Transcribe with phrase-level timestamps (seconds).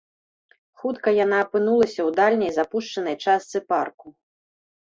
[0.83, 4.07] Хутка яна апынулася ў дальняй, запушчанай частцы парку.